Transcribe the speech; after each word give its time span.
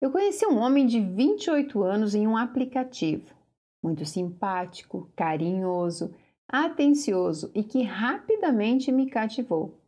Eu 0.00 0.10
conheci 0.10 0.46
um 0.46 0.56
homem 0.58 0.86
de 0.86 0.98
28 0.98 1.82
anos 1.82 2.14
em 2.14 2.26
um 2.26 2.34
aplicativo. 2.34 3.34
Muito 3.82 4.06
simpático, 4.06 5.10
carinhoso, 5.14 6.14
atencioso 6.48 7.50
e 7.54 7.62
que 7.62 7.82
rapidamente 7.82 8.90
me 8.90 9.10
cativou. 9.10 9.78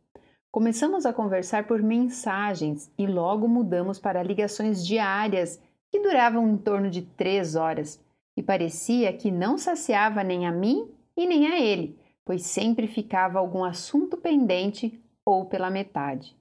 Começamos 0.51 1.07
a 1.07 1.11
conversar 1.11 1.65
por 1.65 1.81
mensagens 1.81 2.91
e 2.95 3.07
logo 3.07 3.47
mudamos 3.47 3.97
para 3.97 4.21
ligações 4.21 4.85
diárias 4.85 5.59
que 5.91 5.99
duravam 5.99 6.47
em 6.47 6.57
torno 6.57 6.91
de 6.91 7.01
três 7.01 7.55
horas 7.55 7.99
e 8.37 8.43
parecia 8.43 9.11
que 9.13 9.31
não 9.31 9.57
saciava 9.57 10.23
nem 10.23 10.45
a 10.45 10.51
mim 10.51 10.91
e 11.17 11.25
nem 11.25 11.47
a 11.47 11.59
ele, 11.59 11.97
pois 12.23 12.43
sempre 12.43 12.85
ficava 12.85 13.39
algum 13.39 13.63
assunto 13.63 14.15
pendente 14.15 15.01
ou 15.25 15.45
pela 15.45 15.71
metade. 15.71 16.35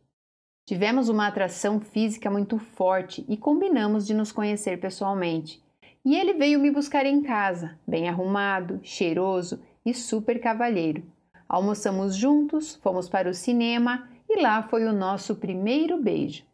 Tivemos 0.64 1.08
uma 1.08 1.26
atração 1.26 1.80
física 1.80 2.30
muito 2.30 2.56
forte 2.56 3.24
e 3.28 3.36
combinamos 3.36 4.06
de 4.06 4.14
nos 4.14 4.30
conhecer 4.30 4.78
pessoalmente. 4.78 5.60
E 6.04 6.16
ele 6.16 6.34
veio 6.34 6.60
me 6.60 6.70
buscar 6.70 7.04
em 7.04 7.20
casa, 7.20 7.76
bem 7.86 8.08
arrumado, 8.08 8.78
cheiroso 8.82 9.60
e 9.84 9.92
super 9.92 10.40
cavalheiro. 10.40 11.02
Almoçamos 11.48 12.14
juntos, 12.14 12.76
fomos 12.76 13.08
para 13.08 13.28
o 13.28 13.34
cinema 13.34 14.08
e 14.28 14.40
lá 14.40 14.62
foi 14.62 14.84
o 14.84 14.92
nosso 14.92 15.34
primeiro 15.34 16.00
beijo. 16.00 16.44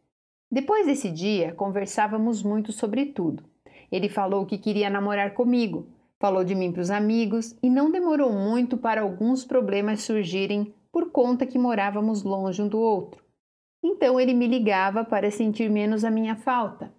Depois 0.51 0.87
desse 0.87 1.11
dia, 1.11 1.53
conversávamos 1.53 2.43
muito 2.43 2.73
sobre 2.73 3.07
tudo. 3.07 3.45
Ele 3.93 4.09
falou 4.09 4.47
que 4.47 4.57
queria 4.57 4.89
namorar 4.89 5.35
comigo, 5.35 5.87
falou 6.19 6.43
de 6.45 6.55
mim 6.55 6.73
para 6.73 6.81
os 6.81 6.91
amigos 6.91 7.55
e 7.63 7.69
não 7.69 7.91
demorou 7.91 8.33
muito 8.33 8.79
para 8.79 9.03
alguns 9.03 9.45
problemas 9.45 10.03
surgirem 10.03 10.73
por 10.91 11.11
conta 11.11 11.47
que 11.47 11.59
morávamos 11.59 12.23
longe 12.23 12.63
um 12.63 12.69
do 12.69 12.79
outro. 12.81 13.28
Então 13.89 14.21
ele 14.21 14.35
me 14.35 14.47
ligava 14.47 15.03
para 15.03 15.31
sentir 15.31 15.71
menos 15.71 16.05
a 16.05 16.11
minha 16.11 16.37
falta, 16.37 16.93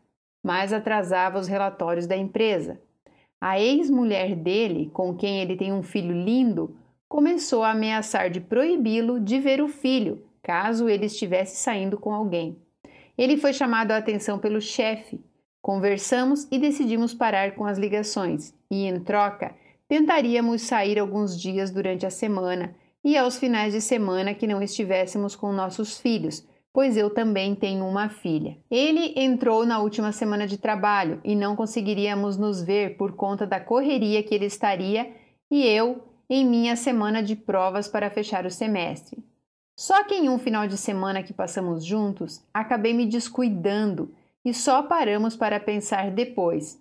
mas 0.43 0.73
atrasava 0.73 1.37
os 1.37 1.47
relatórios 1.47 2.07
da 2.07 2.17
empresa. 2.17 2.81
A 3.39 3.59
ex-mulher 3.59 4.35
dele, 4.35 4.89
com 4.91 5.15
quem 5.15 5.39
ele 5.39 5.55
tem 5.55 5.71
um 5.71 5.83
filho 5.83 6.11
lindo, 6.11 6.75
começou 7.07 7.63
a 7.63 7.71
ameaçar 7.71 8.31
de 8.31 8.41
proibi-lo 8.41 9.19
de 9.19 9.39
ver 9.39 9.61
o 9.61 9.67
filho, 9.67 10.23
caso 10.41 10.89
ele 10.89 11.05
estivesse 11.05 11.57
saindo 11.57 11.95
com 11.95 12.11
alguém. 12.11 12.57
Ele 13.15 13.37
foi 13.37 13.53
chamado 13.53 13.91
a 13.91 13.97
atenção 13.97 14.39
pelo 14.39 14.59
chefe. 14.59 15.21
Conversamos 15.61 16.47
e 16.51 16.57
decidimos 16.57 17.13
parar 17.13 17.53
com 17.53 17.65
as 17.65 17.77
ligações, 17.77 18.51
e 18.71 18.85
em 18.85 18.99
troca, 18.99 19.53
tentaríamos 19.87 20.63
sair 20.63 20.97
alguns 20.97 21.39
dias 21.39 21.69
durante 21.69 22.05
a 22.05 22.09
semana 22.09 22.75
e 23.03 23.15
aos 23.15 23.37
finais 23.37 23.73
de 23.73 23.81
semana 23.81 24.33
que 24.33 24.47
não 24.47 24.61
estivéssemos 24.61 25.35
com 25.35 25.53
nossos 25.53 25.99
filhos, 25.99 26.47
pois 26.73 26.95
eu 26.95 27.09
também 27.09 27.55
tenho 27.55 27.85
uma 27.85 28.09
filha. 28.09 28.57
Ele 28.69 29.13
entrou 29.15 29.65
na 29.65 29.79
última 29.79 30.11
semana 30.11 30.47
de 30.47 30.57
trabalho 30.57 31.19
e 31.23 31.35
não 31.35 31.55
conseguiríamos 31.55 32.37
nos 32.37 32.61
ver 32.61 32.97
por 32.97 33.13
conta 33.13 33.45
da 33.45 33.59
correria 33.59 34.23
que 34.23 34.33
ele 34.35 34.45
estaria 34.45 35.11
e 35.49 35.65
eu 35.65 36.03
em 36.29 36.45
minha 36.45 36.75
semana 36.75 37.23
de 37.23 37.35
provas 37.35 37.87
para 37.87 38.09
fechar 38.09 38.45
o 38.45 38.51
semestre. 38.51 39.23
Só 39.75 40.03
que 40.03 40.13
em 40.13 40.29
um 40.29 40.37
final 40.37 40.67
de 40.67 40.77
semana 40.77 41.23
que 41.23 41.33
passamos 41.33 41.83
juntos, 41.83 42.41
acabei 42.53 42.93
me 42.93 43.05
descuidando 43.05 44.13
e 44.43 44.53
só 44.53 44.83
paramos 44.83 45.35
para 45.35 45.59
pensar 45.59 46.11
depois. 46.11 46.79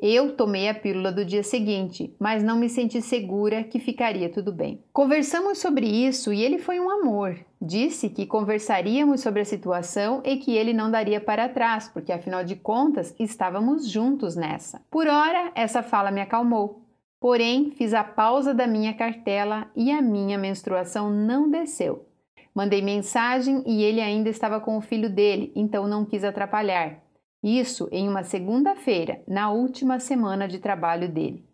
Eu 0.00 0.36
tomei 0.36 0.68
a 0.68 0.74
pílula 0.74 1.10
do 1.10 1.24
dia 1.24 1.42
seguinte, 1.42 2.14
mas 2.20 2.40
não 2.44 2.56
me 2.56 2.68
senti 2.68 3.02
segura 3.02 3.64
que 3.64 3.80
ficaria 3.80 4.28
tudo 4.28 4.52
bem. 4.52 4.80
Conversamos 4.92 5.58
sobre 5.58 5.88
isso 5.88 6.32
e 6.32 6.40
ele 6.40 6.58
foi 6.58 6.78
um 6.78 6.88
amor. 6.88 7.36
Disse 7.60 8.08
que 8.08 8.24
conversaríamos 8.24 9.20
sobre 9.20 9.40
a 9.40 9.44
situação 9.44 10.22
e 10.24 10.36
que 10.36 10.56
ele 10.56 10.72
não 10.72 10.88
daria 10.88 11.20
para 11.20 11.48
trás, 11.48 11.88
porque 11.88 12.12
afinal 12.12 12.44
de 12.44 12.54
contas 12.54 13.12
estávamos 13.18 13.88
juntos 13.90 14.36
nessa. 14.36 14.80
Por 14.88 15.08
hora, 15.08 15.50
essa 15.56 15.82
fala 15.82 16.12
me 16.12 16.20
acalmou. 16.20 16.84
Porém, 17.18 17.72
fiz 17.72 17.92
a 17.92 18.04
pausa 18.04 18.54
da 18.54 18.68
minha 18.68 18.94
cartela 18.94 19.66
e 19.74 19.90
a 19.90 20.00
minha 20.00 20.38
menstruação 20.38 21.10
não 21.10 21.50
desceu. 21.50 22.06
Mandei 22.54 22.80
mensagem 22.80 23.64
e 23.66 23.82
ele 23.82 24.00
ainda 24.00 24.28
estava 24.28 24.60
com 24.60 24.76
o 24.76 24.80
filho 24.80 25.10
dele, 25.10 25.52
então 25.56 25.88
não 25.88 26.04
quis 26.04 26.22
atrapalhar. 26.22 27.07
Isso 27.42 27.88
em 27.92 28.08
uma 28.08 28.22
segunda-feira, 28.22 29.22
na 29.26 29.50
última 29.50 30.00
semana 30.00 30.48
de 30.48 30.58
trabalho 30.58 31.08
dele. 31.08 31.46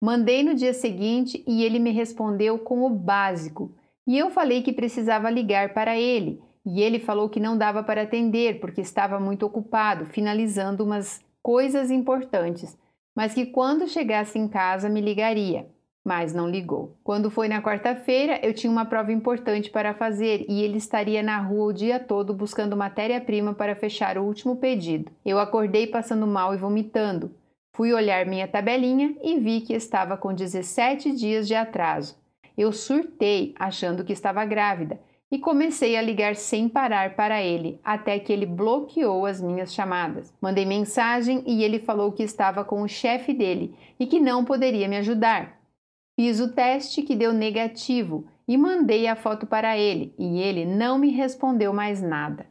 Mandei 0.00 0.42
no 0.42 0.54
dia 0.54 0.72
seguinte 0.72 1.44
e 1.46 1.64
ele 1.64 1.78
me 1.78 1.90
respondeu 1.90 2.58
com 2.58 2.82
o 2.82 2.90
básico. 2.90 3.74
E 4.06 4.18
eu 4.18 4.30
falei 4.30 4.62
que 4.62 4.72
precisava 4.72 5.30
ligar 5.30 5.74
para 5.74 5.98
ele, 5.98 6.40
e 6.64 6.80
ele 6.80 6.98
falou 6.98 7.28
que 7.28 7.40
não 7.40 7.56
dava 7.58 7.82
para 7.82 8.02
atender 8.02 8.60
porque 8.60 8.80
estava 8.80 9.18
muito 9.18 9.44
ocupado 9.44 10.06
finalizando 10.06 10.84
umas 10.84 11.20
coisas 11.42 11.90
importantes, 11.90 12.76
mas 13.14 13.34
que 13.34 13.46
quando 13.46 13.88
chegasse 13.88 14.38
em 14.38 14.48
casa 14.48 14.88
me 14.88 15.00
ligaria 15.00 15.68
mas 16.04 16.34
não 16.34 16.48
ligou. 16.48 16.96
Quando 17.04 17.30
foi 17.30 17.48
na 17.48 17.62
quarta-feira, 17.62 18.40
eu 18.42 18.52
tinha 18.52 18.70
uma 18.70 18.84
prova 18.84 19.12
importante 19.12 19.70
para 19.70 19.94
fazer 19.94 20.44
e 20.48 20.62
ele 20.62 20.78
estaria 20.78 21.22
na 21.22 21.38
rua 21.38 21.66
o 21.66 21.72
dia 21.72 22.00
todo 22.00 22.34
buscando 22.34 22.76
matéria-prima 22.76 23.54
para 23.54 23.76
fechar 23.76 24.18
o 24.18 24.24
último 24.24 24.56
pedido. 24.56 25.12
Eu 25.24 25.38
acordei 25.38 25.86
passando 25.86 26.26
mal 26.26 26.54
e 26.54 26.58
vomitando. 26.58 27.34
Fui 27.74 27.92
olhar 27.92 28.26
minha 28.26 28.48
tabelinha 28.48 29.14
e 29.22 29.38
vi 29.38 29.60
que 29.60 29.72
estava 29.72 30.16
com 30.16 30.34
17 30.34 31.12
dias 31.12 31.46
de 31.46 31.54
atraso. 31.54 32.16
Eu 32.58 32.70
surtei, 32.72 33.54
achando 33.58 34.04
que 34.04 34.12
estava 34.12 34.44
grávida, 34.44 35.00
e 35.30 35.38
comecei 35.38 35.96
a 35.96 36.02
ligar 36.02 36.36
sem 36.36 36.68
parar 36.68 37.16
para 37.16 37.42
ele, 37.42 37.80
até 37.82 38.18
que 38.18 38.30
ele 38.30 38.44
bloqueou 38.44 39.24
as 39.24 39.40
minhas 39.40 39.72
chamadas. 39.72 40.30
Mandei 40.38 40.66
mensagem 40.66 41.42
e 41.46 41.64
ele 41.64 41.78
falou 41.78 42.12
que 42.12 42.22
estava 42.22 42.62
com 42.62 42.82
o 42.82 42.88
chefe 42.88 43.32
dele 43.32 43.74
e 43.98 44.06
que 44.06 44.20
não 44.20 44.44
poderia 44.44 44.86
me 44.86 44.98
ajudar. 44.98 45.61
Fiz 46.14 46.40
o 46.40 46.52
teste 46.52 47.02
que 47.02 47.16
deu 47.16 47.32
negativo 47.32 48.26
e 48.46 48.56
mandei 48.56 49.06
a 49.06 49.16
foto 49.16 49.46
para 49.46 49.78
ele 49.78 50.14
e 50.18 50.40
ele 50.40 50.64
não 50.64 50.98
me 50.98 51.10
respondeu 51.10 51.72
mais 51.72 52.02
nada. 52.02 52.46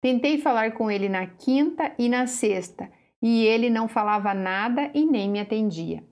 Tentei 0.00 0.38
falar 0.38 0.72
com 0.72 0.90
ele 0.90 1.08
na 1.08 1.26
quinta 1.26 1.92
e 1.98 2.08
na 2.08 2.26
sexta 2.26 2.90
e 3.22 3.44
ele 3.44 3.68
não 3.68 3.88
falava 3.88 4.32
nada 4.32 4.90
e 4.94 5.04
nem 5.04 5.28
me 5.28 5.40
atendia. 5.40 6.02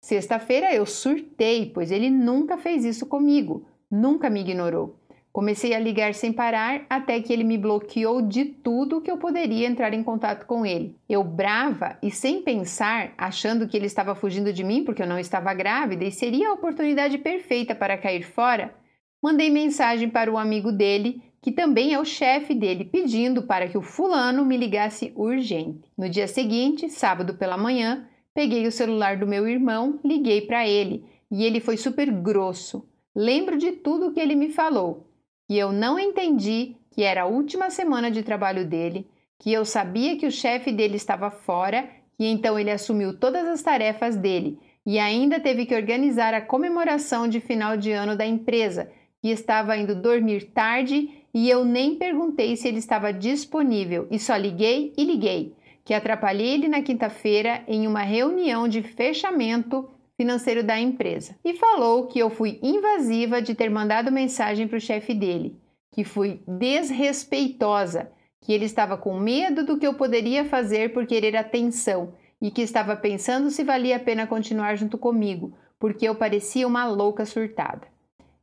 Sexta-feira 0.00 0.74
eu 0.74 0.84
surtei, 0.84 1.70
pois 1.72 1.90
ele 1.90 2.10
nunca 2.10 2.58
fez 2.58 2.84
isso 2.84 3.06
comigo, 3.06 3.66
nunca 3.90 4.28
me 4.28 4.40
ignorou. 4.40 4.98
Comecei 5.38 5.72
a 5.72 5.78
ligar 5.78 6.14
sem 6.14 6.32
parar 6.32 6.84
até 6.90 7.20
que 7.20 7.32
ele 7.32 7.44
me 7.44 7.56
bloqueou 7.56 8.20
de 8.20 8.44
tudo 8.44 9.00
que 9.00 9.08
eu 9.08 9.18
poderia 9.18 9.68
entrar 9.68 9.94
em 9.94 10.02
contato 10.02 10.44
com 10.46 10.66
ele. 10.66 10.96
Eu 11.08 11.22
brava 11.22 11.96
e 12.02 12.10
sem 12.10 12.42
pensar, 12.42 13.12
achando 13.16 13.68
que 13.68 13.76
ele 13.76 13.86
estava 13.86 14.16
fugindo 14.16 14.52
de 14.52 14.64
mim 14.64 14.82
porque 14.82 15.00
eu 15.00 15.06
não 15.06 15.16
estava 15.16 15.54
grávida 15.54 16.04
e 16.04 16.10
seria 16.10 16.48
a 16.48 16.54
oportunidade 16.54 17.18
perfeita 17.18 17.72
para 17.72 17.96
cair 17.96 18.24
fora, 18.24 18.74
mandei 19.22 19.48
mensagem 19.48 20.10
para 20.10 20.28
o 20.28 20.36
amigo 20.36 20.72
dele, 20.72 21.22
que 21.40 21.52
também 21.52 21.94
é 21.94 22.00
o 22.00 22.04
chefe 22.04 22.52
dele, 22.52 22.84
pedindo 22.84 23.44
para 23.44 23.68
que 23.68 23.78
o 23.78 23.82
fulano 23.82 24.44
me 24.44 24.56
ligasse 24.56 25.12
urgente. 25.14 25.88
No 25.96 26.08
dia 26.08 26.26
seguinte, 26.26 26.90
sábado 26.90 27.34
pela 27.34 27.56
manhã, 27.56 28.08
peguei 28.34 28.66
o 28.66 28.72
celular 28.72 29.16
do 29.16 29.24
meu 29.24 29.46
irmão, 29.46 30.00
liguei 30.04 30.40
para 30.40 30.66
ele 30.66 31.04
e 31.30 31.44
ele 31.44 31.60
foi 31.60 31.76
super 31.76 32.10
grosso. 32.10 32.88
Lembro 33.14 33.56
de 33.56 33.70
tudo 33.70 34.12
que 34.12 34.18
ele 34.18 34.34
me 34.34 34.48
falou 34.48 35.07
que 35.48 35.56
eu 35.56 35.72
não 35.72 35.98
entendi 35.98 36.76
que 36.90 37.02
era 37.02 37.22
a 37.22 37.26
última 37.26 37.70
semana 37.70 38.10
de 38.10 38.22
trabalho 38.22 38.66
dele, 38.66 39.08
que 39.38 39.50
eu 39.50 39.64
sabia 39.64 40.18
que 40.18 40.26
o 40.26 40.30
chefe 40.30 40.70
dele 40.70 40.96
estava 40.96 41.30
fora 41.30 41.88
e 42.18 42.26
então 42.26 42.58
ele 42.58 42.70
assumiu 42.70 43.18
todas 43.18 43.48
as 43.48 43.62
tarefas 43.62 44.14
dele 44.14 44.58
e 44.84 44.98
ainda 44.98 45.40
teve 45.40 45.64
que 45.64 45.74
organizar 45.74 46.34
a 46.34 46.42
comemoração 46.42 47.26
de 47.26 47.40
final 47.40 47.78
de 47.78 47.90
ano 47.92 48.14
da 48.14 48.26
empresa, 48.26 48.90
que 49.22 49.30
estava 49.30 49.76
indo 49.76 49.94
dormir 49.94 50.50
tarde 50.52 51.08
e 51.32 51.48
eu 51.48 51.64
nem 51.64 51.94
perguntei 51.96 52.54
se 52.54 52.68
ele 52.68 52.78
estava 52.78 53.10
disponível 53.10 54.06
e 54.10 54.18
só 54.18 54.36
liguei 54.36 54.92
e 54.98 55.04
liguei, 55.04 55.54
que 55.82 55.94
atrapalhei 55.94 56.54
ele 56.54 56.68
na 56.68 56.82
quinta-feira 56.82 57.62
em 57.66 57.86
uma 57.86 58.02
reunião 58.02 58.68
de 58.68 58.82
fechamento 58.82 59.88
financeiro 60.18 60.64
da 60.64 60.78
empresa 60.78 61.36
e 61.44 61.54
falou 61.54 62.08
que 62.08 62.18
eu 62.18 62.28
fui 62.28 62.58
invasiva 62.60 63.40
de 63.40 63.54
ter 63.54 63.70
mandado 63.70 64.10
mensagem 64.10 64.66
para 64.66 64.76
o 64.76 64.80
chefe 64.80 65.14
dele, 65.14 65.56
que 65.92 66.02
fui 66.02 66.42
desrespeitosa, 66.46 68.10
que 68.40 68.52
ele 68.52 68.64
estava 68.64 68.98
com 68.98 69.16
medo 69.16 69.64
do 69.64 69.78
que 69.78 69.86
eu 69.86 69.94
poderia 69.94 70.44
fazer 70.44 70.92
por 70.92 71.06
querer 71.06 71.36
atenção 71.36 72.14
e 72.42 72.50
que 72.50 72.62
estava 72.62 72.96
pensando 72.96 73.48
se 73.48 73.62
valia 73.62 73.96
a 73.96 74.00
pena 74.00 74.26
continuar 74.26 74.76
junto 74.76 74.98
comigo, 74.98 75.56
porque 75.78 76.08
eu 76.08 76.16
parecia 76.16 76.66
uma 76.66 76.84
louca 76.84 77.24
surtada. 77.24 77.86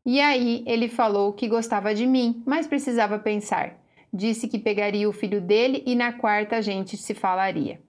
E 0.05 0.21
aí 0.21 0.63
ele 0.65 0.87
falou 0.87 1.33
que 1.33 1.47
gostava 1.47 1.93
de 1.93 2.07
mim, 2.07 2.41
mas 2.45 2.67
precisava 2.67 3.19
pensar. 3.19 3.77
Disse 4.13 4.47
que 4.47 4.59
pegaria 4.59 5.09
o 5.09 5.13
filho 5.13 5.41
dele 5.41 5.83
e 5.85 5.93
na 5.93 6.13
quarta 6.13 6.55
a 6.55 6.61
gente 6.61 6.95
se 6.95 7.13
falaria. 7.13 7.81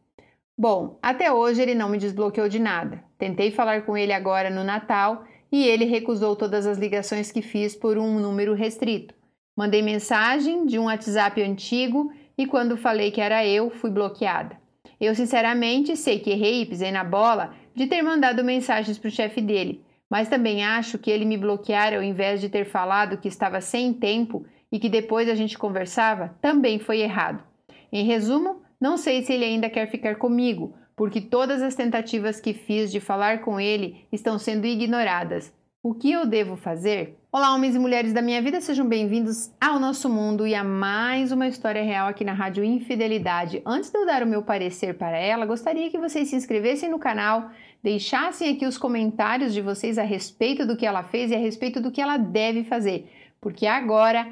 Bom, 0.59 0.99
até 1.03 1.31
hoje 1.31 1.61
ele 1.61 1.75
não 1.75 1.91
me 1.91 1.99
desbloqueou 1.99 2.49
de 2.49 2.59
nada. 2.59 3.05
Tentei 3.19 3.51
falar 3.51 3.83
com 3.83 3.97
ele 3.97 4.13
agora 4.13 4.49
no 4.49 4.65
Natal 4.65 5.25
e 5.53 5.67
ele 5.67 5.85
recusou 5.85 6.35
todas 6.35 6.67
as 6.67 6.79
ligações 6.79 7.31
que 7.31 7.43
fiz 7.43 7.77
por 7.77 7.99
um 7.99 8.19
número 8.19 8.55
restrito. 8.55 9.15
Mandei 9.55 9.83
mensagem 9.83 10.65
de 10.65 10.79
um 10.79 10.85
WhatsApp 10.85 11.43
antigo 11.43 12.11
e 12.39 12.47
quando 12.47 12.77
falei 12.77 13.11
que 13.11 13.21
era 13.21 13.47
eu, 13.47 13.71
fui 13.71 13.91
bloqueada. 13.91 14.59
Eu, 14.99 15.15
sinceramente, 15.15 15.95
sei 15.95 16.19
que 16.19 16.31
errei 16.31 16.63
e 16.63 16.67
pisei 16.67 16.91
na 16.91 17.05
bola 17.05 17.55
de 17.75 17.87
ter 17.87 18.01
mandado 18.01 18.43
mensagens 18.43 18.99
para 18.99 19.09
o 19.09 19.11
chefe 19.11 19.43
dele, 19.43 19.85
mas 20.09 20.29
também 20.29 20.65
acho 20.65 20.99
que 20.99 21.11
ele 21.11 21.27
me 21.27 21.37
bloquear 21.37 21.93
ao 21.93 22.03
invés 22.03 22.41
de 22.41 22.49
ter 22.49 22.65
falado 22.65 23.19
que 23.19 23.29
estava 23.29 23.61
sem 23.61 23.93
tempo 23.93 24.47
e 24.73 24.79
que 24.79 24.89
depois 24.89 25.29
a 25.29 25.35
gente 25.35 25.59
conversava 25.59 26.35
também 26.41 26.79
foi 26.79 27.01
errado. 27.01 27.45
Em 27.93 28.05
resumo, 28.05 28.63
não 28.81 28.97
sei 28.97 29.23
se 29.23 29.33
ele 29.33 29.45
ainda 29.45 29.71
quer 29.71 29.91
ficar 29.91 30.17
comigo, 30.17 30.75
porque 30.95 31.21
todas 31.21 31.63
as 31.63 31.75
tentativas 31.75 32.41
que 32.41 32.53
fiz 32.53 32.93
de 32.93 33.01
falar 33.01 33.41
com 33.41 33.59
ele 33.59 34.07
estão 34.13 34.39
sendo 34.39 34.67
ignoradas. 34.67 35.53
O 35.83 35.95
que 35.95 36.11
eu 36.11 36.27
devo 36.27 36.57
fazer? 36.57 37.17
Olá, 37.31 37.55
homens 37.55 37.75
e 37.75 37.79
mulheres 37.79 38.13
da 38.13 38.21
minha 38.21 38.43
vida, 38.43 38.61
sejam 38.61 38.87
bem-vindos 38.87 39.53
ao 39.61 39.79
nosso 39.79 40.11
mundo 40.11 40.47
e 40.47 40.55
a 40.55 40.65
mais 40.65 41.33
uma 41.33 41.47
história 41.47 41.83
real 41.83 42.09
aqui 42.09 42.25
na 42.25 42.33
Rádio 42.33 42.65
Infidelidade. 42.65 43.63
Antes 43.65 43.91
de 43.91 43.99
eu 43.99 44.05
dar 44.05 44.23
o 44.23 44.27
meu 44.27 44.43
parecer 44.43 44.99
para 44.99 45.17
ela, 45.17 45.47
gostaria 45.47 45.91
que 45.91 45.99
vocês 45.99 46.29
se 46.29 46.37
inscrevessem 46.37 46.91
no 46.91 46.99
canal, 46.99 47.51
deixassem 47.83 48.53
aqui 48.53 48.67
os 48.67 48.77
comentários 48.77 49.55
de 49.55 49.61
vocês 49.61 49.97
a 49.97 50.03
respeito 50.03 50.67
do 50.67 50.77
que 50.77 50.85
ela 50.85 51.05
fez 51.05 51.31
e 51.31 51.35
a 51.35 51.39
respeito 51.39 51.81
do 51.81 51.93
que 51.93 52.01
ela 52.01 52.17
deve 52.17 52.65
fazer, 52.65 53.09
porque 53.41 53.67
agora 53.67 54.27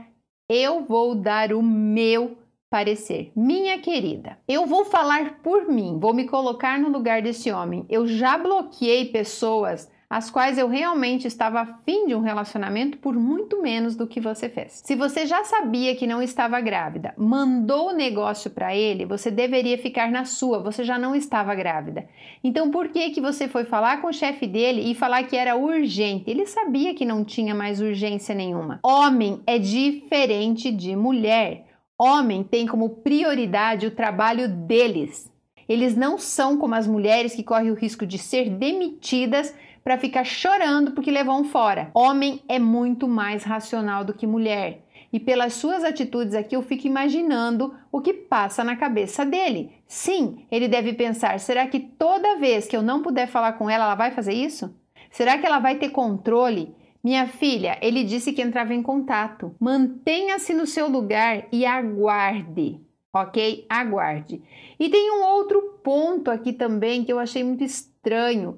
eu 0.49 0.85
vou 0.85 1.15
dar 1.15 1.53
o 1.53 1.63
meu 1.63 2.37
parecer. 2.75 3.31
Minha 3.37 3.79
querida, 3.79 4.37
eu 4.49 4.67
vou 4.67 4.85
falar 4.85 5.39
por 5.45 5.69
mim, 5.69 5.97
vou 6.01 6.13
me 6.13 6.27
colocar 6.27 6.77
no 6.77 6.89
lugar 6.89 7.23
desse 7.23 7.53
homem. 7.53 7.87
Eu 7.89 8.05
já 8.05 8.37
bloqueei 8.37 9.05
pessoas 9.05 9.89
as 10.11 10.29
quais 10.29 10.59
eu 10.59 10.67
realmente 10.67 11.25
estava 11.25 11.61
afim 11.61 12.09
de 12.09 12.17
um 12.17 12.21
relacionamento 12.21 12.99
por 12.99 13.15
muito 13.15 13.63
menos 13.63 13.95
do 13.95 14.09
que 14.09 14.21
você 14.21 14.49
fez. 14.49 14.83
Se 14.85 14.97
você 14.97 15.25
já 15.25 15.45
sabia 15.45 15.95
que 15.95 16.05
não 16.05 16.21
estava 16.21 16.61
grávida, 16.61 17.15
mandou 17.17 17.91
o 17.91 17.95
negócio 17.95 18.51
para 18.51 18.75
ele, 18.75 19.07
você 19.07 19.31
deveria 19.31 19.79
ficar 19.79 20.11
na 20.11 20.25
sua, 20.25 20.59
você 20.59 20.83
já 20.83 20.99
não 20.99 21.15
estava 21.15 21.55
grávida. 21.55 22.09
Então 22.43 22.73
por 22.73 22.89
que 22.89 23.11
que 23.11 23.21
você 23.21 23.47
foi 23.47 23.65
falar 23.65 24.01
com 24.01 24.09
o 24.09 24.13
chefe 24.13 24.49
dele 24.49 24.91
e 24.91 24.97
falar 24.97 25.23
que 25.23 25.37
era 25.37 25.55
urgente? 25.55 26.29
Ele 26.29 26.45
sabia 26.45 26.93
que 26.93 27.05
não 27.05 27.25
tinha 27.25 27.55
mais 27.55 27.81
urgência 27.81 28.35
nenhuma. 28.35 28.81
Homem 28.83 29.41
é 29.47 29.61
diferente 29.61 30.73
de 30.73 30.97
mulher. 30.97 31.67
Homem 31.99 32.43
tem 32.43 32.67
como 32.67 32.89
prioridade 32.89 33.87
o 33.87 33.91
trabalho 33.91 34.49
deles. 34.49 35.33
Eles 35.69 35.97
não 35.97 36.19
são 36.19 36.59
como 36.59 36.75
as 36.75 36.89
mulheres 36.89 37.35
que 37.35 37.45
correm 37.45 37.71
o 37.71 37.75
risco 37.75 38.05
de 38.05 38.19
ser 38.19 38.51
demitidas 38.51 39.55
para 39.83 39.97
ficar 39.97 40.25
chorando 40.25 40.91
porque 40.91 41.11
levou 41.11 41.39
um 41.39 41.45
fora. 41.45 41.91
Homem 41.95 42.43
é 42.49 42.59
muito 42.59 43.07
mais 43.07 43.45
racional 43.45 44.05
do 44.05 44.13
que 44.13 44.27
mulher. 44.27 44.83
E 45.13 45.21
pelas 45.21 45.53
suas 45.53 45.85
atitudes 45.85 46.35
aqui 46.35 46.57
eu 46.57 46.63
fico 46.63 46.89
imaginando 46.89 47.73
o 47.93 48.01
que 48.01 48.13
passa 48.13 48.65
na 48.65 48.75
cabeça 48.75 49.25
dele. 49.25 49.71
Sim, 49.87 50.45
ele 50.51 50.67
deve 50.67 50.95
pensar: 50.95 51.39
será 51.39 51.65
que 51.69 51.79
toda 51.79 52.39
vez 52.39 52.67
que 52.67 52.77
eu 52.77 52.83
não 52.83 53.03
puder 53.03 53.29
falar 53.29 53.53
com 53.53 53.71
ela, 53.71 53.85
ela 53.85 53.95
vai 53.95 54.11
fazer 54.11 54.33
isso? 54.33 54.75
Será 55.11 55.39
que 55.39 55.47
ela 55.47 55.61
vai 55.61 55.77
ter 55.77 55.91
controle? 55.91 56.75
Minha 57.05 57.27
filha, 57.27 57.79
ele 57.83 58.03
disse 58.03 58.33
que 58.33 58.41
entrava 58.41 58.73
em 58.73 58.83
contato. 58.83 59.55
Mantenha-se 59.61 60.55
no 60.55 60.67
seu 60.67 60.89
lugar 60.89 61.47
e 61.53 61.67
aguarde, 61.67 62.81
ok? 63.13 63.67
Aguarde. 63.69 64.43
E 64.81 64.89
tem 64.89 65.11
um 65.11 65.23
outro 65.23 65.81
ponto 65.85 66.31
aqui 66.31 66.55
também 66.55 67.05
que 67.05 67.13
eu 67.13 67.19
achei 67.19 67.45
muito 67.45 67.63
estranho 67.63 67.95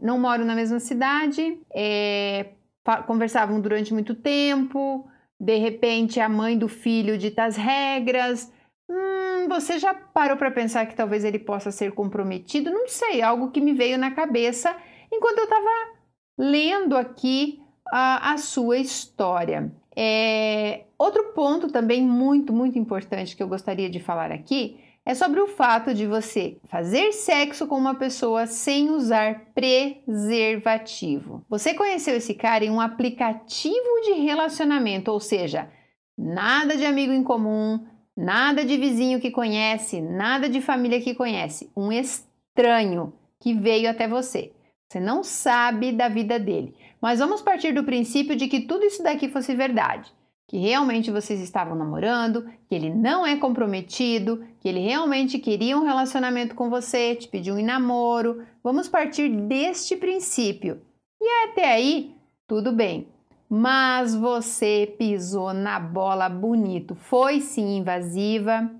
não 0.02 0.18
moram 0.18 0.44
na 0.44 0.54
mesma 0.54 0.80
cidade, 0.80 1.60
é, 1.74 2.50
conversavam 3.06 3.60
durante 3.60 3.92
muito 3.92 4.14
tempo, 4.14 5.08
de 5.38 5.56
repente 5.56 6.20
a 6.20 6.28
mãe 6.28 6.58
do 6.58 6.68
filho 6.68 7.16
dita 7.18 7.44
as 7.44 7.56
regras. 7.56 8.52
Hum, 8.88 9.48
você 9.48 9.78
já 9.78 9.94
parou 9.94 10.36
para 10.36 10.50
pensar 10.50 10.86
que 10.86 10.96
talvez 10.96 11.24
ele 11.24 11.38
possa 11.38 11.70
ser 11.70 11.92
comprometido? 11.92 12.70
Não 12.70 12.88
sei, 12.88 13.22
algo 13.22 13.50
que 13.50 13.60
me 13.60 13.72
veio 13.72 13.98
na 13.98 14.10
cabeça 14.10 14.76
enquanto 15.12 15.38
eu 15.38 15.44
estava 15.44 15.70
lendo 16.38 16.96
aqui 16.96 17.60
a, 17.92 18.32
a 18.32 18.38
sua 18.38 18.78
história. 18.78 19.72
É, 19.94 20.84
outro 20.98 21.32
ponto 21.34 21.68
também 21.68 22.02
muito, 22.02 22.52
muito 22.52 22.78
importante 22.78 23.34
que 23.34 23.42
eu 23.42 23.48
gostaria 23.48 23.88
de 23.88 23.98
falar 24.00 24.30
aqui 24.30 24.78
é 25.06 25.14
sobre 25.14 25.40
o 25.40 25.46
fato 25.46 25.94
de 25.94 26.04
você 26.04 26.58
fazer 26.64 27.12
sexo 27.12 27.68
com 27.68 27.76
uma 27.76 27.94
pessoa 27.94 28.44
sem 28.46 28.90
usar 28.90 29.52
preservativo. 29.54 31.44
Você 31.48 31.74
conheceu 31.74 32.16
esse 32.16 32.34
cara 32.34 32.64
em 32.64 32.70
um 32.70 32.80
aplicativo 32.80 34.00
de 34.04 34.14
relacionamento, 34.14 35.12
ou 35.12 35.20
seja, 35.20 35.70
nada 36.18 36.76
de 36.76 36.84
amigo 36.84 37.12
em 37.12 37.22
comum, 37.22 37.86
nada 38.16 38.64
de 38.64 38.76
vizinho 38.76 39.20
que 39.20 39.30
conhece, 39.30 40.00
nada 40.00 40.48
de 40.48 40.60
família 40.60 41.00
que 41.00 41.14
conhece, 41.14 41.70
um 41.76 41.92
estranho 41.92 43.12
que 43.40 43.54
veio 43.54 43.88
até 43.88 44.08
você. 44.08 44.55
Você 44.88 45.00
não 45.00 45.24
sabe 45.24 45.92
da 45.92 46.08
vida 46.08 46.38
dele. 46.38 46.74
Mas 47.00 47.18
vamos 47.18 47.42
partir 47.42 47.72
do 47.72 47.84
princípio 47.84 48.36
de 48.36 48.48
que 48.48 48.60
tudo 48.60 48.84
isso 48.84 49.02
daqui 49.02 49.28
fosse 49.28 49.54
verdade 49.54 50.12
que 50.48 50.58
realmente 50.58 51.10
vocês 51.10 51.40
estavam 51.40 51.74
namorando, 51.74 52.48
que 52.68 52.74
ele 52.74 52.94
não 52.94 53.26
é 53.26 53.36
comprometido, 53.36 54.44
que 54.60 54.68
ele 54.68 54.80
realmente 54.80 55.38
queria 55.38 55.76
um 55.76 55.84
relacionamento 55.84 56.54
com 56.54 56.70
você, 56.70 57.16
te 57.16 57.26
pediu 57.26 57.56
um 57.56 57.64
namoro. 57.64 58.44
Vamos 58.62 58.88
partir 58.88 59.28
deste 59.28 59.96
princípio. 59.96 60.80
E 61.20 61.48
até 61.48 61.72
aí, 61.72 62.14
tudo 62.46 62.70
bem. 62.70 63.08
Mas 63.48 64.14
você 64.14 64.94
pisou 64.98 65.52
na 65.52 65.80
bola 65.80 66.28
bonito. 66.28 66.94
Foi 66.94 67.40
sim 67.40 67.78
invasiva, 67.78 68.70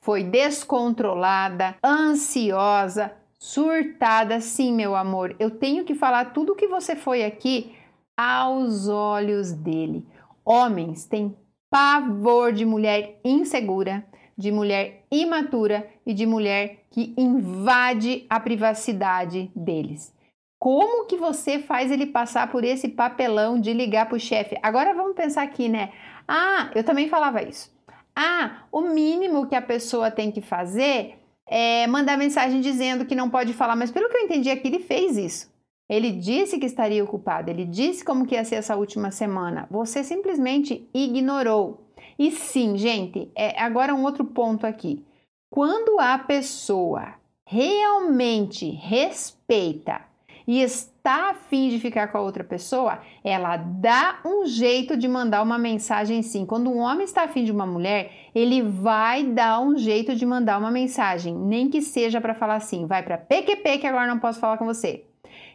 foi 0.00 0.22
descontrolada, 0.22 1.76
ansiosa, 1.84 3.12
surtada. 3.38 4.40
Sim, 4.40 4.72
meu 4.72 4.96
amor, 4.96 5.36
eu 5.38 5.50
tenho 5.50 5.84
que 5.84 5.94
falar 5.94 6.32
tudo 6.32 6.52
o 6.52 6.56
que 6.56 6.66
você 6.66 6.96
foi 6.96 7.24
aqui 7.24 7.74
aos 8.16 8.88
olhos 8.88 9.52
dele. 9.52 10.04
Homens 10.44 11.06
têm 11.06 11.36
pavor 11.70 12.52
de 12.52 12.64
mulher 12.64 13.20
insegura, 13.24 14.04
de 14.36 14.50
mulher 14.50 15.04
imatura 15.10 15.88
e 16.06 16.14
de 16.14 16.26
mulher 16.26 16.84
que 16.90 17.14
invade 17.16 18.26
a 18.28 18.40
privacidade 18.40 19.50
deles. 19.54 20.14
Como 20.58 21.06
que 21.06 21.16
você 21.16 21.60
faz 21.60 21.90
ele 21.92 22.06
passar 22.06 22.50
por 22.50 22.64
esse 22.64 22.88
papelão 22.88 23.60
de 23.60 23.72
ligar 23.72 24.06
para 24.06 24.16
o 24.16 24.20
chefe? 24.20 24.56
Agora 24.62 24.94
vamos 24.94 25.14
pensar 25.14 25.42
aqui, 25.42 25.68
né? 25.68 25.92
Ah, 26.26 26.70
eu 26.74 26.82
também 26.82 27.08
falava 27.08 27.42
isso. 27.42 27.70
Ah, 28.14 28.64
o 28.72 28.80
mínimo 28.80 29.46
que 29.46 29.54
a 29.54 29.62
pessoa 29.62 30.10
tem 30.10 30.32
que 30.32 30.40
fazer 30.40 31.17
é 31.48 31.86
mandar 31.86 32.16
mensagem 32.16 32.60
dizendo 32.60 33.06
que 33.06 33.14
não 33.14 33.30
pode 33.30 33.52
falar, 33.52 33.74
mas 33.74 33.90
pelo 33.90 34.08
que 34.08 34.16
eu 34.16 34.22
entendi 34.22 34.50
aqui, 34.50 34.68
ele 34.68 34.80
fez 34.80 35.16
isso. 35.16 35.50
Ele 35.88 36.12
disse 36.12 36.58
que 36.58 36.66
estaria 36.66 37.02
ocupado, 37.02 37.50
ele 37.50 37.64
disse 37.64 38.04
como 38.04 38.26
que 38.26 38.34
ia 38.34 38.44
ser 38.44 38.56
essa 38.56 38.76
última 38.76 39.10
semana. 39.10 39.66
Você 39.70 40.04
simplesmente 40.04 40.88
ignorou. 40.92 41.88
E 42.18 42.30
sim, 42.30 42.76
gente, 42.76 43.30
é 43.34 43.60
agora 43.60 43.94
um 43.94 44.04
outro 44.04 44.24
ponto 44.24 44.66
aqui. 44.66 45.02
Quando 45.50 45.98
a 45.98 46.18
pessoa 46.18 47.14
realmente 47.46 48.68
respeita 48.68 50.02
e 50.48 50.62
está 50.62 51.28
afim 51.28 51.68
de 51.68 51.78
ficar 51.78 52.08
com 52.08 52.16
a 52.16 52.22
outra 52.22 52.42
pessoa, 52.42 53.00
ela 53.22 53.58
dá 53.58 54.20
um 54.24 54.46
jeito 54.46 54.96
de 54.96 55.06
mandar 55.06 55.42
uma 55.42 55.58
mensagem 55.58 56.22
sim. 56.22 56.46
Quando 56.46 56.70
um 56.70 56.78
homem 56.78 57.04
está 57.04 57.24
afim 57.24 57.44
de 57.44 57.52
uma 57.52 57.66
mulher, 57.66 58.10
ele 58.34 58.62
vai 58.62 59.22
dar 59.24 59.60
um 59.60 59.76
jeito 59.76 60.16
de 60.16 60.24
mandar 60.24 60.58
uma 60.58 60.70
mensagem, 60.70 61.34
nem 61.34 61.68
que 61.68 61.82
seja 61.82 62.18
para 62.18 62.34
falar 62.34 62.56
assim, 62.56 62.86
vai 62.86 63.02
para 63.02 63.18
PQP 63.18 63.76
que 63.76 63.86
agora 63.86 64.06
não 64.06 64.18
posso 64.18 64.40
falar 64.40 64.56
com 64.56 64.64
você. 64.64 65.04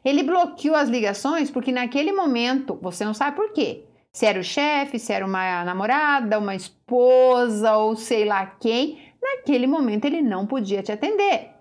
Ele 0.05 0.21
bloqueou 0.21 0.75
as 0.75 0.89
ligações 0.89 1.50
porque 1.50 1.71
naquele 1.71 2.12
momento, 2.12 2.77
você 2.79 3.03
não 3.03 3.15
sabe 3.15 3.35
por 3.35 3.51
quê. 3.51 3.85
Se 4.12 4.27
era 4.27 4.39
o 4.39 4.43
chefe, 4.43 5.00
se 5.00 5.12
era 5.12 5.25
uma 5.25 5.63
namorada, 5.63 6.38
uma 6.38 6.53
esposa 6.53 7.75
ou 7.77 7.95
sei 7.95 8.25
lá 8.25 8.45
quem, 8.45 9.00
naquele 9.19 9.65
momento 9.65 10.05
ele 10.05 10.21
não 10.21 10.45
podia 10.45 10.83
te 10.83 10.91
atender. 10.91 11.52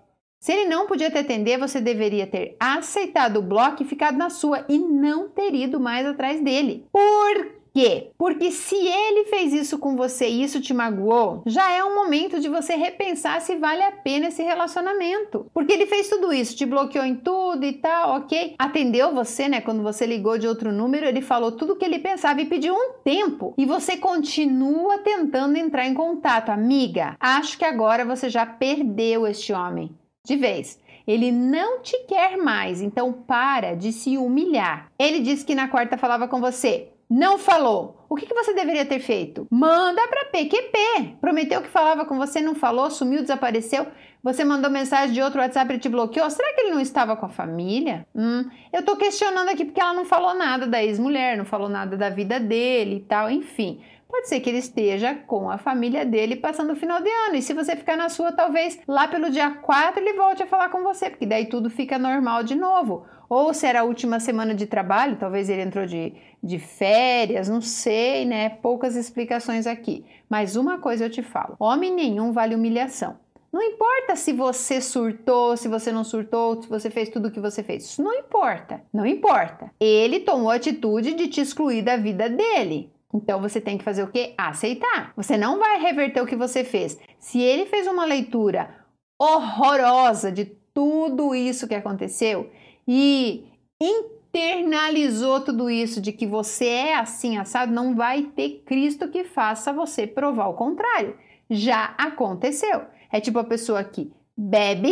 Se 0.43 0.51
ele 0.51 0.65
não 0.65 0.87
podia 0.87 1.09
te 1.09 1.17
atender, 1.17 1.57
você 1.57 1.79
deveria 1.79 2.27
ter 2.27 2.57
aceitado 2.59 3.37
o 3.37 3.41
bloco 3.41 3.81
e 3.81 3.85
ficado 3.85 4.17
na 4.17 4.29
sua 4.29 4.65
e 4.67 4.77
não 4.77 5.29
ter 5.29 5.55
ido 5.55 5.79
mais 5.79 6.05
atrás 6.05 6.41
dele. 6.41 6.85
Por 6.91 7.47
quê? 7.73 8.11
Porque 8.17 8.51
se 8.51 8.75
ele 8.75 9.23
fez 9.29 9.53
isso 9.53 9.79
com 9.79 9.95
você 9.95 10.27
e 10.27 10.43
isso 10.43 10.59
te 10.59 10.73
magoou, 10.73 11.43
já 11.45 11.71
é 11.71 11.81
um 11.81 11.95
momento 11.95 12.41
de 12.41 12.49
você 12.49 12.75
repensar 12.75 13.39
se 13.39 13.55
vale 13.55 13.83
a 13.83 13.93
pena 13.93 14.27
esse 14.27 14.43
relacionamento. 14.43 15.45
Porque 15.53 15.71
ele 15.71 15.85
fez 15.85 16.09
tudo 16.09 16.33
isso, 16.33 16.57
te 16.57 16.65
bloqueou 16.65 17.05
em 17.05 17.15
tudo 17.15 17.63
e 17.63 17.71
tal, 17.71 18.17
ok? 18.17 18.55
Atendeu 18.59 19.15
você, 19.15 19.47
né? 19.47 19.61
Quando 19.61 19.81
você 19.81 20.05
ligou 20.05 20.37
de 20.37 20.45
outro 20.45 20.73
número, 20.73 21.05
ele 21.05 21.21
falou 21.21 21.53
tudo 21.53 21.71
o 21.71 21.75
que 21.77 21.85
ele 21.85 21.99
pensava 21.99 22.41
e 22.41 22.47
pediu 22.47 22.73
um 22.73 22.95
tempo. 23.01 23.53
E 23.57 23.65
você 23.65 23.95
continua 23.95 24.97
tentando 24.97 25.55
entrar 25.55 25.87
em 25.87 25.93
contato. 25.93 26.49
Amiga, 26.49 27.15
acho 27.17 27.57
que 27.57 27.63
agora 27.63 28.03
você 28.03 28.29
já 28.29 28.45
perdeu 28.45 29.25
este 29.25 29.53
homem. 29.53 29.89
De 30.25 30.37
vez. 30.37 30.79
Ele 31.05 31.33
não 31.33 31.81
te 31.81 31.97
quer 32.05 32.37
mais, 32.37 32.81
então 32.81 33.11
para 33.11 33.75
de 33.75 33.91
se 33.91 34.17
humilhar. 34.17 34.89
Ele 34.97 35.19
disse 35.19 35.43
que 35.43 35.53
na 35.53 35.67
quarta 35.67 35.97
falava 35.97 36.29
com 36.29 36.39
você 36.39 36.93
não 37.13 37.37
falou. 37.37 38.05
O 38.09 38.15
que, 38.15 38.25
que 38.25 38.33
você 38.33 38.53
deveria 38.53 38.85
ter 38.85 38.99
feito? 38.99 39.47
Manda 39.49 40.07
para 40.07 40.25
PQP. 40.25 41.17
Prometeu 41.21 41.61
que 41.61 41.69
falava 41.69 42.05
com 42.05 42.17
você, 42.17 42.41
não 42.41 42.55
falou, 42.55 42.89
sumiu, 42.89 43.21
desapareceu. 43.21 43.85
Você 44.23 44.43
mandou 44.43 44.71
mensagem 44.71 45.13
de 45.13 45.21
outro 45.21 45.39
WhatsApp 45.39 45.73
e 45.73 45.77
te 45.77 45.89
bloqueou? 45.89 46.29
Será 46.29 46.53
que 46.53 46.61
ele 46.61 46.71
não 46.71 46.79
estava 46.79 47.15
com 47.15 47.25
a 47.25 47.29
família? 47.29 48.07
Hum, 48.15 48.49
eu 48.71 48.83
tô 48.83 48.95
questionando 48.95 49.49
aqui 49.49 49.65
porque 49.65 49.81
ela 49.81 49.93
não 49.93 50.05
falou 50.05 50.33
nada 50.33 50.65
da 50.65 50.83
ex-mulher, 50.83 51.37
não 51.37 51.45
falou 51.45 51.69
nada 51.69 51.95
da 51.95 52.09
vida 52.09 52.39
dele 52.39 52.95
e 52.95 53.01
tal, 53.01 53.29
enfim. 53.29 53.81
Pode 54.13 54.29
ser 54.29 54.41
que 54.41 54.49
ele 54.51 54.59
esteja 54.59 55.15
com 55.15 55.49
a 55.49 55.57
família 55.57 56.05
dele 56.05 56.35
passando 56.35 56.73
o 56.73 56.75
final 56.75 57.01
de 57.01 57.09
ano. 57.09 57.35
E 57.35 57.41
se 57.41 57.51
você 57.51 57.75
ficar 57.75 57.97
na 57.97 58.09
sua, 58.09 58.31
talvez 58.31 58.79
lá 58.87 59.07
pelo 59.07 59.31
dia 59.31 59.49
4 59.49 59.99
ele 59.99 60.13
volte 60.13 60.43
a 60.43 60.45
falar 60.45 60.69
com 60.69 60.83
você, 60.83 61.09
porque 61.09 61.25
daí 61.25 61.47
tudo 61.47 61.67
fica 61.67 61.97
normal 61.97 62.43
de 62.43 62.53
novo. 62.53 63.07
Ou 63.27 63.55
se 63.55 63.65
era 63.65 63.79
a 63.79 63.83
última 63.83 64.19
semana 64.19 64.53
de 64.53 64.67
trabalho, 64.67 65.17
talvez 65.17 65.49
ele 65.49 65.63
entrou 65.63 65.87
de, 65.87 66.13
de 66.43 66.59
férias, 66.59 67.49
não 67.49 67.59
sei, 67.59 68.23
né? 68.23 68.49
Poucas 68.49 68.95
explicações 68.95 69.65
aqui. 69.65 70.05
Mas 70.29 70.55
uma 70.55 70.77
coisa 70.77 71.05
eu 71.05 71.09
te 71.09 71.23
falo: 71.23 71.55
homem 71.59 71.91
nenhum 71.91 72.31
vale 72.31 72.53
humilhação. 72.53 73.17
Não 73.51 73.63
importa 73.63 74.15
se 74.15 74.31
você 74.31 74.79
surtou, 74.79 75.57
se 75.57 75.67
você 75.67 75.91
não 75.91 76.03
surtou, 76.03 76.61
se 76.61 76.69
você 76.69 76.91
fez 76.91 77.09
tudo 77.09 77.29
o 77.29 77.31
que 77.31 77.39
você 77.39 77.63
fez. 77.63 77.85
Isso 77.85 78.03
não 78.03 78.13
importa. 78.13 78.83
Não 78.93 79.07
importa. 79.07 79.71
Ele 79.79 80.19
tomou 80.19 80.51
a 80.51 80.55
atitude 80.55 81.15
de 81.15 81.27
te 81.27 81.41
excluir 81.41 81.81
da 81.81 81.97
vida 81.97 82.29
dele. 82.29 82.92
Então 83.13 83.39
você 83.39 83.61
tem 83.61 83.77
que 83.77 83.83
fazer 83.83 84.03
o 84.03 84.11
quê? 84.11 84.33
Aceitar. 84.37 85.13
Você 85.15 85.37
não 85.37 85.59
vai 85.59 85.79
reverter 85.79 86.21
o 86.21 86.25
que 86.25 86.35
você 86.35 86.63
fez. 86.63 86.97
Se 87.19 87.39
ele 87.39 87.65
fez 87.65 87.87
uma 87.87 88.05
leitura 88.05 88.75
horrorosa 89.19 90.31
de 90.31 90.45
tudo 90.73 91.35
isso 91.35 91.67
que 91.67 91.75
aconteceu 91.75 92.49
e 92.87 93.45
internalizou 93.79 95.41
tudo 95.41 95.69
isso 95.69 96.01
de 96.01 96.11
que 96.11 96.25
você 96.25 96.65
é 96.65 96.95
assim 96.95 97.37
assado, 97.37 97.71
não 97.71 97.95
vai 97.95 98.23
ter 98.23 98.63
Cristo 98.65 99.07
que 99.09 99.23
faça 99.23 99.71
você 99.71 100.07
provar 100.07 100.47
o 100.47 100.55
contrário. 100.55 101.15
Já 101.49 101.93
aconteceu. 101.97 102.85
É 103.11 103.21
tipo 103.21 103.37
a 103.37 103.43
pessoa 103.43 103.83
que 103.83 104.11
bebe, 104.35 104.91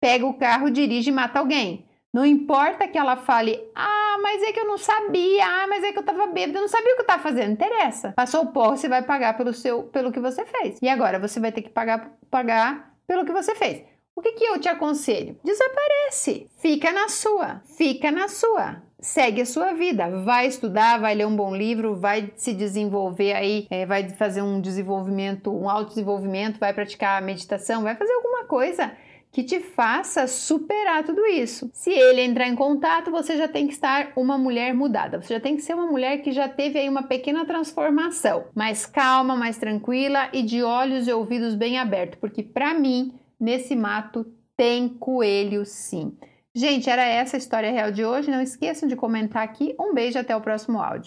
pega 0.00 0.26
o 0.26 0.34
carro, 0.34 0.70
dirige 0.70 1.10
e 1.10 1.12
mata 1.12 1.38
alguém. 1.38 1.87
Não 2.12 2.24
importa 2.24 2.88
que 2.88 2.96
ela 2.96 3.16
fale, 3.16 3.60
ah, 3.74 4.18
mas 4.22 4.42
é 4.42 4.52
que 4.52 4.60
eu 4.60 4.66
não 4.66 4.78
sabia, 4.78 5.44
ah, 5.44 5.66
mas 5.68 5.84
é 5.84 5.92
que 5.92 5.98
eu 5.98 6.02
tava 6.02 6.26
bêbada, 6.28 6.58
eu 6.58 6.62
não 6.62 6.68
sabia 6.68 6.92
o 6.92 6.96
que 6.96 7.02
eu 7.02 7.06
tava 7.06 7.22
fazendo, 7.22 7.52
interessa. 7.52 8.12
Passou 8.16 8.44
o 8.44 8.52
porro, 8.52 8.76
você 8.76 8.88
vai 8.88 9.02
pagar 9.02 9.36
pelo 9.36 9.52
seu, 9.52 9.84
pelo 9.84 10.10
que 10.10 10.20
você 10.20 10.44
fez. 10.46 10.78
E 10.80 10.88
agora 10.88 11.18
você 11.18 11.38
vai 11.38 11.52
ter 11.52 11.62
que 11.62 11.68
pagar, 11.68 12.12
pagar 12.30 12.94
pelo 13.06 13.26
que 13.26 13.32
você 13.32 13.54
fez. 13.54 13.82
O 14.16 14.20
que, 14.20 14.32
que 14.32 14.44
eu 14.44 14.58
te 14.58 14.68
aconselho? 14.68 15.38
Desaparece. 15.44 16.48
Fica 16.56 16.90
na 16.90 17.08
sua. 17.08 17.62
Fica 17.76 18.10
na 18.10 18.26
sua. 18.26 18.82
Segue 18.98 19.42
a 19.42 19.46
sua 19.46 19.74
vida. 19.74 20.10
Vai 20.24 20.48
estudar, 20.48 20.98
vai 20.98 21.14
ler 21.14 21.24
um 21.24 21.36
bom 21.36 21.54
livro, 21.54 21.94
vai 21.94 22.32
se 22.34 22.52
desenvolver 22.52 23.32
aí, 23.32 23.68
é, 23.70 23.86
vai 23.86 24.08
fazer 24.08 24.42
um 24.42 24.60
desenvolvimento, 24.60 25.56
um 25.56 25.70
autodesenvolvimento, 25.70 26.58
vai 26.58 26.72
praticar 26.72 27.22
meditação, 27.22 27.84
vai 27.84 27.94
fazer 27.94 28.12
alguma 28.12 28.44
coisa 28.46 28.90
que 29.30 29.42
te 29.42 29.60
faça 29.60 30.26
superar 30.26 31.04
tudo 31.04 31.24
isso. 31.26 31.70
Se 31.72 31.90
ele 31.90 32.22
entrar 32.22 32.48
em 32.48 32.54
contato, 32.54 33.10
você 33.10 33.36
já 33.36 33.46
tem 33.46 33.66
que 33.66 33.74
estar 33.74 34.12
uma 34.16 34.38
mulher 34.38 34.74
mudada. 34.74 35.20
Você 35.20 35.34
já 35.34 35.40
tem 35.40 35.56
que 35.56 35.62
ser 35.62 35.74
uma 35.74 35.86
mulher 35.86 36.18
que 36.18 36.32
já 36.32 36.48
teve 36.48 36.78
aí 36.78 36.88
uma 36.88 37.02
pequena 37.02 37.44
transformação, 37.44 38.46
mais 38.54 38.86
calma, 38.86 39.36
mais 39.36 39.58
tranquila 39.58 40.28
e 40.32 40.42
de 40.42 40.62
olhos 40.62 41.06
e 41.06 41.12
ouvidos 41.12 41.54
bem 41.54 41.78
abertos, 41.78 42.18
porque 42.18 42.42
para 42.42 42.74
mim, 42.74 43.12
nesse 43.38 43.76
mato 43.76 44.26
tem 44.56 44.88
coelho 44.88 45.64
sim. 45.64 46.16
Gente, 46.58 46.90
era 46.90 47.04
essa 47.04 47.36
a 47.36 47.38
história 47.38 47.70
real 47.70 47.92
de 47.92 48.04
hoje. 48.04 48.28
Não 48.28 48.42
esqueçam 48.42 48.88
de 48.88 48.96
comentar 48.96 49.44
aqui. 49.44 49.76
Um 49.78 49.94
beijo 49.94 50.18
até 50.18 50.34
o 50.34 50.40
próximo 50.40 50.80
áudio. 50.80 51.06